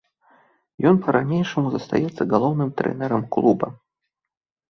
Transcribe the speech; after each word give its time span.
Ён 0.91 0.95
па-ранейшаму 1.07 1.67
застаецца 1.75 2.21
галоўным 2.33 2.69
трэнерам 2.81 3.21
клуба. 3.35 3.67